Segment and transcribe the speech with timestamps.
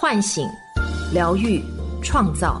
[0.00, 0.48] 唤醒、
[1.12, 1.62] 疗愈、
[2.02, 2.58] 创造。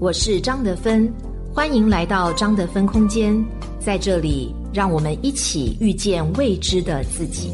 [0.00, 1.06] 我是张德芬，
[1.52, 3.44] 欢迎来到张德芬空间，
[3.78, 7.52] 在这里，让我们一起遇见未知的自己。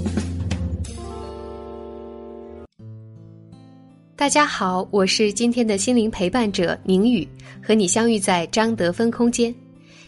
[4.15, 7.27] 大家好，我是今天的心灵陪伴者宁宇，
[7.61, 9.53] 和你相遇在张德芬空间。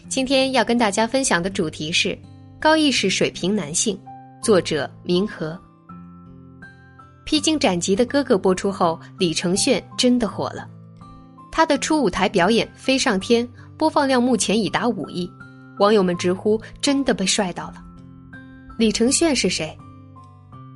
[0.07, 2.17] 今天要跟大家分享的主题是
[2.61, 3.99] 高意识水平男性，
[4.41, 5.59] 作者明和。
[7.23, 10.67] 披荆斩棘的哥哥播出后，李承铉真的火了。
[11.51, 15.29] 他的初舞台表演《飞上天》播放量目前已达五亿，
[15.79, 17.75] 网友们直呼真的被帅到了。
[18.77, 19.77] 李承铉是谁？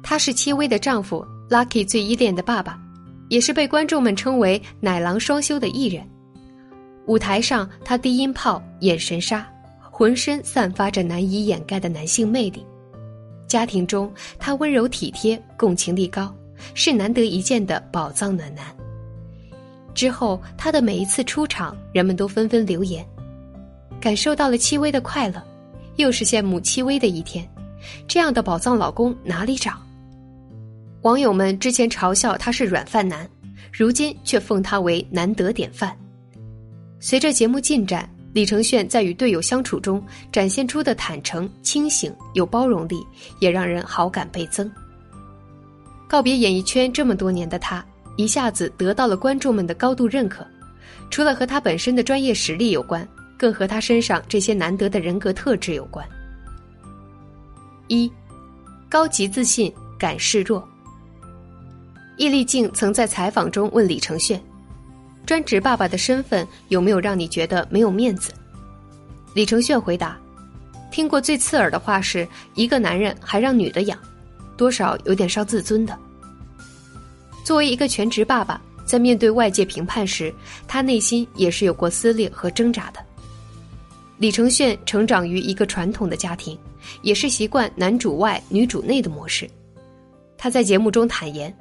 [0.04, 2.80] 他是戚薇的丈夫，Lucky 最依恋的爸爸，
[3.30, 6.08] 也是被观众们称为“奶狼双修”的艺人。
[7.08, 9.48] 舞台上，他低音炮、眼神杀，
[9.90, 12.66] 浑身散发着难以掩盖的男性魅力。
[13.48, 16.34] 家庭中，他温柔体贴，共情力高。
[16.74, 18.66] 是难得一见的宝藏暖男。
[19.94, 23.06] 之后，他的每一次出场，人们都纷纷留言，
[24.00, 25.44] 感受到了戚薇的快乐，
[25.98, 27.48] 又是羡慕戚薇的一天。
[28.08, 29.74] 这样的宝藏老公哪里找？
[31.02, 33.30] 网友们之前嘲笑他是软饭男，
[33.72, 35.96] 如今却奉他为难得典范。
[37.02, 43.02] 随着节目进展，李承铉在与队友相处中展现出的坦诚、清醒、有包容力，
[43.40, 44.70] 也让人好感倍增。
[46.06, 47.84] 告别演艺圈这么多年的他，
[48.18, 50.46] 一下子得到了观众们的高度认可。
[51.10, 56.06] 除了和他本身的专业实力有关，更和他身上这些难得的人格特质有关。
[57.88, 58.12] 一，
[58.90, 60.68] 高级自信，敢示弱。
[62.18, 64.38] 易立竞曾在采访中问李承铉
[65.26, 68.32] ：“专职爸爸的身份有没有让你觉得没有面子？”
[69.34, 70.18] 李承铉回答
[70.92, 74.00] ：“听过最刺耳的话是一个男人还让女的养。”
[74.58, 75.98] 多少有点伤自尊的。
[77.44, 80.34] 作为一个全职爸爸，在面对外界评判时，
[80.66, 83.00] 他内心也是有过撕裂和挣扎的。
[84.18, 86.58] 李承铉成长于一个传统的家庭，
[87.02, 89.46] 也是习惯男主外女主内的模式。
[90.38, 91.54] 他在节目中坦言，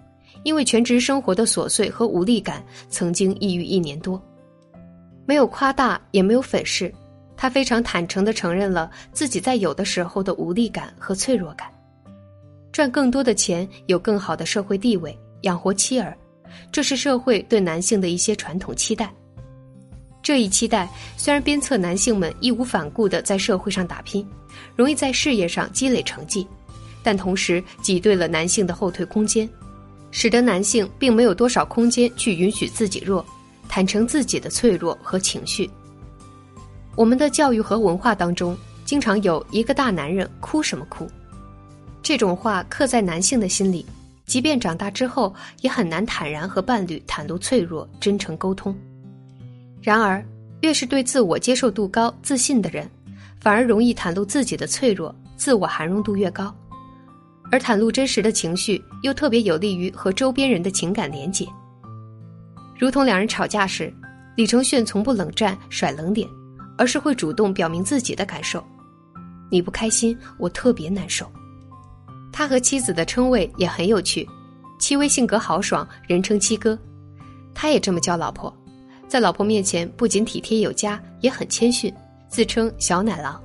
[0.42, 4.22] 因为全职生活的琐碎和无力感，曾经抑郁一年多。
[5.26, 6.92] 没有夸大，也没有粉饰，
[7.36, 11.68] 他非常坦诚地承认了自己在有的时候的无力感和脆弱感。
[12.72, 16.16] 赚更多的钱，有更好的社会地位，养活妻儿，
[16.70, 19.10] 这是社会对男性的一些传统期待。
[20.22, 24.26] 这一期待虽然鞭策男性们义无反顾地在社会上打拼，
[24.74, 26.46] 容易在事业上积累成绩，
[27.02, 29.48] 但同时挤兑了男性的后退空间，
[30.16, 33.26] 使得男性并没有多少空间去允许自己弱，
[33.68, 35.68] 坦诚自己的脆弱和情绪。
[36.94, 41.10] 我们的教育和文化当中，经常有一个大男人哭什么哭。
[42.00, 43.84] 这种话刻在男性的心里，
[44.24, 48.72] 即便长大之后，也很难坦然和伴侣袒露脆弱、真诚沟通。
[49.82, 50.24] 然而，
[50.60, 52.88] 越是对自我接受度高、自信的人，
[53.40, 56.54] 反而容易袒露自己的脆弱，自我涵容度越高。
[57.54, 61.46] 而袒露真实的情绪，又特别有利于和周边人的情感连结。
[62.76, 63.94] 如同两人吵架时，
[64.34, 66.28] 李承铉从不冷战、甩冷脸，
[66.76, 68.60] 而是会主动表明自己的感受
[69.52, 71.30] ：“你不开心，我特别难受。”
[72.34, 74.28] 他和妻子的称谓也很有趣，
[74.80, 76.76] 戚薇性格豪爽，人称七哥，
[77.54, 78.52] 他也这么叫老婆，
[79.06, 81.94] 在老婆面前不仅体贴有加，也很谦逊，
[82.28, 83.40] 自称小奶狼。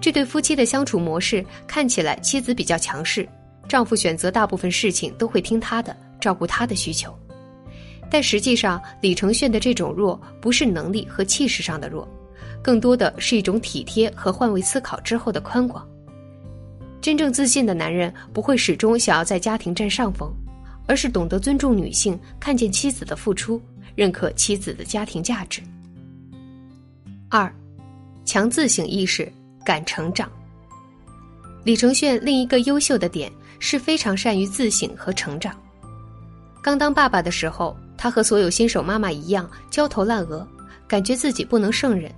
[0.00, 3.28] 这对夫妻的相处模式看起来，妻子比较强势，
[3.68, 7.14] 丈夫选择大部分事情都会听他的，照顾他的需求，
[8.10, 12.08] 但实际上李承铉的这种弱不是能力和气势上的弱，
[12.62, 15.86] 更多的是一种体贴和换位思考之后的宽广。
[17.02, 20.30] 真正自信的男人不会始终想要在家庭占上风，
[20.86, 23.60] 而是懂得尊重女性，看见妻子的付出，
[23.94, 25.62] 认可妻子的家庭价值。
[27.28, 27.50] 二，
[28.24, 29.32] 强自省意识，
[29.70, 30.28] 敢成长。
[31.62, 35.56] 李承铉另一个优秀的点是非常善于自省和成长。
[36.60, 40.44] 刚当爸爸的时候，他和所有新手妈妈一样焦头烂额，
[40.88, 42.12] 感觉自己不能胜任，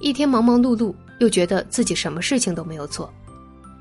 [0.00, 3.08] 一天忙忙碌碌，又觉得自己什么事情都没有做。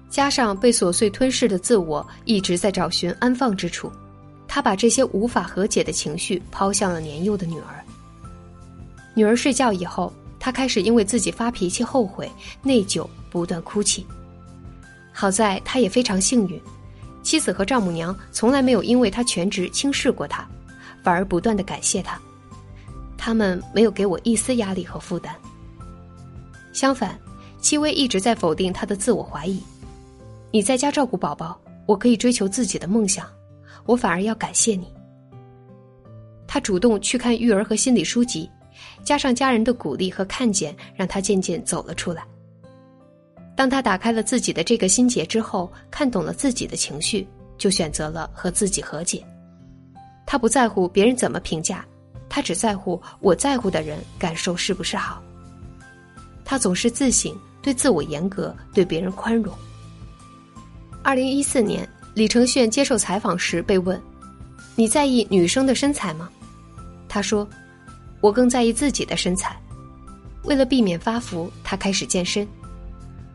[0.08, 3.92] 加上被琐碎吞噬的自我一直在找寻安放之处，
[4.48, 7.84] 他把这些无法和解的情绪抛向了年幼的女儿。
[9.16, 12.32] 女儿睡觉以后，他开始因为自己发脾气、后悔、
[12.64, 14.06] 内疚，不断哭泣。
[15.12, 16.60] 好在他也非常幸运，
[17.22, 20.48] 妻子和丈母娘从来没有因为他全职轻视过他，
[21.04, 22.18] 反而不断的感谢他。
[23.18, 25.36] 他们没有给我一丝压力和负担。
[26.72, 27.20] 相反，
[27.60, 29.62] 戚薇一直在否定他的自我怀疑。
[30.52, 33.28] 你在家照顾宝宝，我可以追求自己的梦想，
[33.86, 34.88] 我反而要感谢你。
[36.48, 38.50] 他主动去看育儿和心理书籍，
[39.10, 42.24] 加上家人的鼓励和看见，让他渐渐走了出来。
[43.56, 47.28] 当他打开了自己的这个心结之后，看懂了自己的情绪，
[47.58, 49.26] 就选择了和自己和解。
[50.28, 51.84] 他不在乎别人怎么评价，
[52.30, 55.20] 他只在乎我在乎的人感受是不是好。
[56.46, 59.52] 他总是自省，对自我严格，对别人宽容。
[61.02, 64.00] 二零一四年，李承铉接受采访时被问
[64.78, 66.30] ：“你在意女生的身材吗？”
[67.10, 67.50] 他说
[68.22, 69.56] ：“我更在意自己的身材。
[70.44, 72.48] 为了避免发福，他开始健身。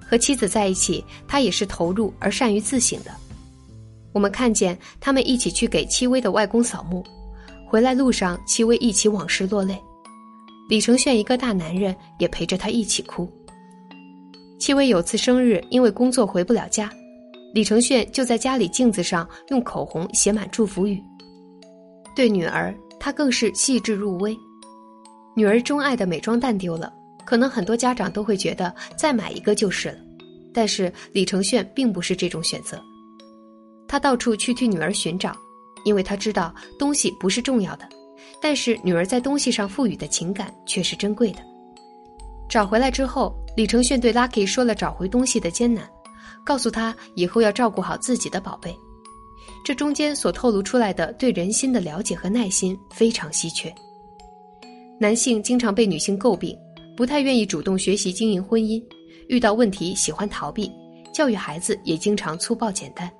[0.06, 3.10] 和妻子在一起，他也是投入而善于自省的。
[4.12, 7.04] 我们看见他们一起去给戚薇的外公扫墓，
[7.66, 9.78] 回来路上，戚薇一起往事落泪。”
[10.68, 13.28] 李承铉一个大男人也陪着他一起哭。
[14.58, 16.90] 戚薇有次生日，因为工作回不了家，
[17.52, 21.02] 李承铉就在家里镜子上用口红写满祝福语。
[22.16, 24.34] 对女儿，他更是细致入微。
[25.34, 26.92] 女儿钟爱的美妆蛋丢了，
[27.24, 29.98] 可能很多家长都会觉得再买一个就是了，
[30.52, 32.80] 但是李承铉并不是这种选择。
[33.88, 35.36] 他到处去替女儿寻找，
[35.84, 37.88] 因为他知道东西不是重要的。
[38.40, 41.38] 但是女儿在东西上赋予的情感却是珍贵的。
[42.48, 45.88] 找回来之后，李承铉对 Lucky 说了找回东西的艰难，
[46.44, 48.76] 告诉他以后要照顾好自己的宝贝。
[49.64, 53.74] 这中间所透露出来的对人心的了解和耐心非常稀缺。
[55.00, 56.56] 男性经常被女性诟病，
[56.96, 58.82] 不太愿意主动学习经营婚姻，
[59.28, 60.70] 遇到问题喜欢逃避，
[61.12, 63.10] 教育孩子也经常粗暴简单。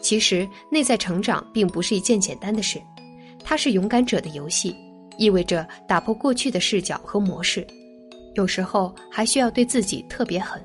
[0.00, 2.80] 其实内在成长并不是一件简单的事。
[3.42, 4.74] 它是勇敢者的游戏，
[5.18, 7.66] 意味着打破过去的视角和模式，
[8.34, 10.64] 有时候还需要对自己特别狠。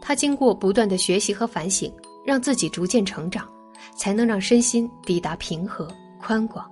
[0.00, 1.92] 他经过不断的学习和反省，
[2.24, 3.48] 让自己逐渐成长，
[3.96, 5.86] 才能让身心抵达平和
[6.20, 6.68] 宽广。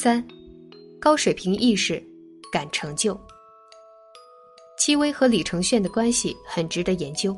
[0.00, 0.24] 三，
[1.00, 2.00] 高水平意识，
[2.52, 3.20] 敢成就。
[4.78, 7.36] 戚薇和李承铉的关系很值得研究，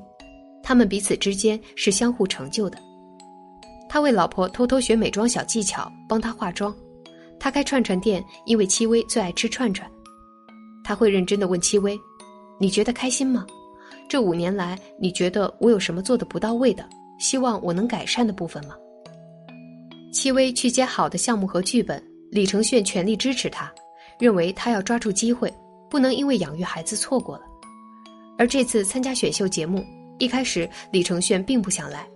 [0.62, 2.76] 他们彼此之间是相互成就的。
[3.88, 6.76] 他为老婆偷偷学美妆小技巧，帮她化妆。
[7.38, 9.90] 他开串串店，因为戚薇最爱吃串串。
[10.84, 11.98] 他会认真的问戚薇
[12.60, 13.46] ：“你觉得开心吗？
[14.06, 16.86] 这五年来，你觉得我有什么做的不到位的？
[17.18, 18.74] 希望我能改善的部分吗？”
[20.12, 23.72] 戚薇去接好的项目和剧本，李承铉全力支持他，
[24.18, 25.52] 认为他要抓住机会，
[25.88, 27.42] 不能因为养育孩子错过了。
[28.38, 29.84] 而这次参加选秀节目，
[30.18, 32.06] 一开始李承铉并不想来。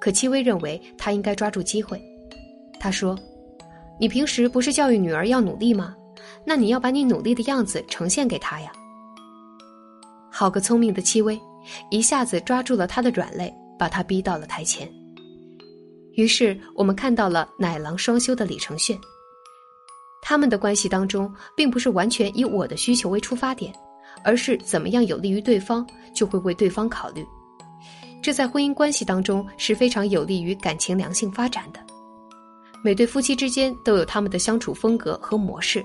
[0.00, 2.02] 可戚薇认为他应该抓住机会，
[2.80, 3.18] 他说
[4.00, 5.94] ：“你平时不是教育女儿要努力吗？
[6.44, 8.72] 那你要把你努力的样子呈现给她呀。”
[10.32, 11.38] 好个聪明的戚薇，
[11.90, 14.90] 一下子抓住了他的软肋，把他逼到了台前。
[16.14, 18.98] 于是我们看到了奶狼双修的李承铉。
[20.30, 23.74] 他们的关系当中，并不是完全以我的需求为出发点，
[24.22, 25.84] 而是怎么样有利于对方，
[26.14, 27.26] 就会为对方考虑。
[28.22, 31.80] 这在婚姻关系当中是非常有利于感情良性发展的。
[32.80, 35.84] 每对夫妻之间都有他们的相处风格和模式，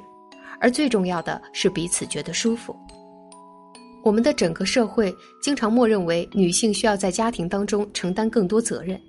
[0.59, 2.77] 而最重要的是彼此觉得舒服。
[4.03, 5.11] 我们的整个社会
[5.41, 9.01] 经常默认为女性需要在家庭当中承担更多责任，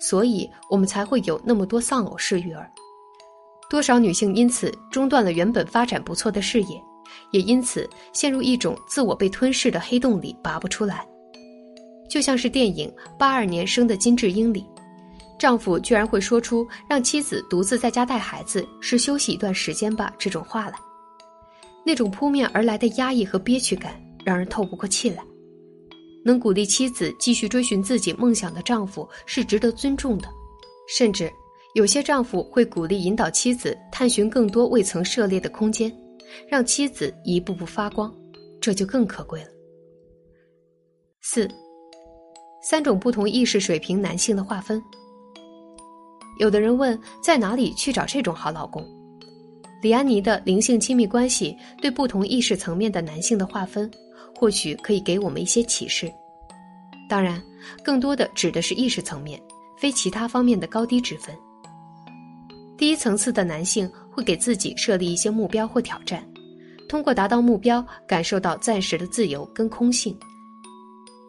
[0.00, 2.68] 所以我们才会有那么多丧偶式育儿。
[3.70, 6.82] 多少女性因此中断了原本发展不错的事业，
[7.30, 11.06] 也因此陷入一种自我被吞噬的黑洞里拔不出来。
[12.10, 14.66] 就像是电影《八二年生的金智英》里，
[15.38, 20.74] 丈夫居然会说出让妻子独自在家带孩子是休息一段时间吧这种话来，
[21.86, 25.22] 那种扑面而来的压抑和憋屈感让人透不过气来。
[26.24, 30.28] 能鼓励妻子继续追寻自己梦想的丈夫是值得尊重的，
[30.88, 31.32] 甚至
[31.74, 35.92] 有些丈夫会鼓励引导妻子探寻更多未曾涉猎的空间，
[36.48, 38.12] 让妻子一步步发光，
[38.60, 39.48] 这就更可贵了。
[41.20, 41.48] 四。
[42.62, 44.82] 三种不同意识水平男性的划分。
[46.38, 48.86] 有的人问，在哪里去找这种好老公？
[49.80, 53.90] 李安妮的灵性亲密关系对不同意识层面的男性的划分，
[54.36, 56.12] 或许可以给我们一些启示。
[57.08, 57.42] 当然，
[57.82, 59.40] 更多的指的是意识层面，
[59.78, 61.34] 非其他方面的高低之分。
[62.80, 66.26] 第一层次的男性会给自己设立一些目标或挑战，
[66.88, 70.18] 通过达到目标，感受到暂时的自由跟空性。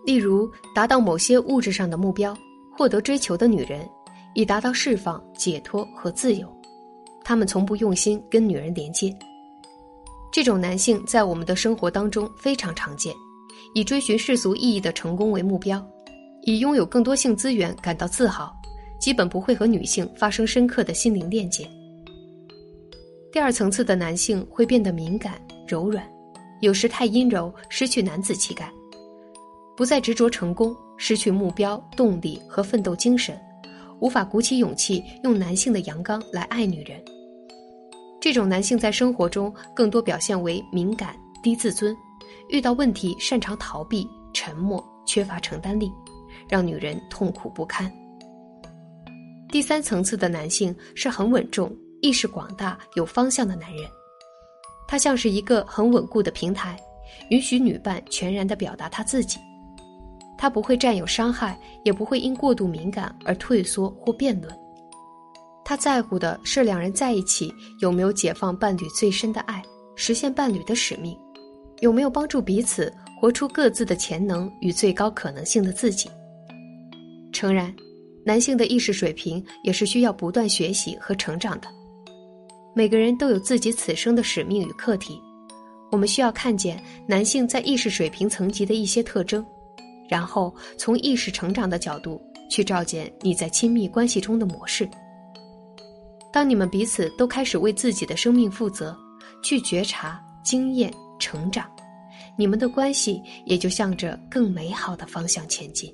[0.05, 2.33] 例如，达到某些物质上的目标，
[2.71, 3.85] 获得追求的女人，
[4.33, 6.47] 以达到释放、解脱和自由。
[7.21, 9.13] 他们从不用心跟女人连接。
[10.31, 13.13] 这种男性在我们的生活当中非常常见，
[13.75, 15.85] 以追寻世俗意义的成功为目标，
[16.43, 18.55] 以拥有更多性资源感到自豪，
[19.01, 21.67] 基本不会和女性发生深刻的心灵链接。
[23.31, 26.07] 第二层次的男性会变得敏感、柔软，
[26.61, 28.71] 有时太阴柔，失去男子气概，
[29.75, 33.35] 不再执着成功，失去目标、动力和奋斗精神，
[33.99, 37.01] 无法鼓起勇气用男性的阳刚来爱女人。
[38.19, 41.97] 这种男性在生活中更多表现为敏感、低自尊，
[42.49, 45.91] 遇到问题擅长逃避、沉默、缺乏承担力，
[46.47, 47.91] 让女人痛苦不堪。
[49.51, 51.75] 第三层次的男性是很稳重。
[52.01, 53.87] 意识广大、有方向的男人，
[54.87, 56.75] 他像是一个很稳固的平台，
[57.29, 59.37] 允许女伴全然的表达他自己。
[60.35, 64.51] 他不会占有伤害，也不会因过度敏感而退缩或辩论。
[65.63, 69.61] 他在乎的是两人在一起有没有解放伴侣最深的爱，
[69.95, 71.15] 实现伴侣的使命，
[71.81, 76.09] 有没有帮助彼此活出各自的潜能与最高可能性的自己。
[77.31, 77.71] 诚然，
[78.25, 81.67] 男性的意识水平也是需要不断学习和成长的。
[82.73, 85.19] 每个人都有自己此生的使命与课题，
[85.91, 89.45] 我们需要看见男性在意识水平层级的一些特征，
[90.07, 94.87] 然后从意识成长的角度去照见你在亲密关系中的模式。
[96.31, 98.97] 当你们彼此都开始为自己的生命负责，
[99.43, 101.69] 去觉察、经验、成长，
[102.37, 105.93] 你们的关系也就向着更美好的方向前进。